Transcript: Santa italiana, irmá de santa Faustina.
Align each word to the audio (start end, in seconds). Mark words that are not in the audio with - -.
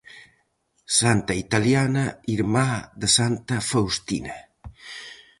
Santa 0.99 1.33
italiana, 1.45 2.05
irmá 2.35 2.65
de 3.01 3.07
santa 3.17 3.55
Faustina. 3.69 4.37